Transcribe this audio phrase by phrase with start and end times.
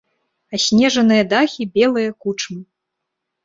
[0.57, 2.61] Аснежаныя дахі белыя кучмы.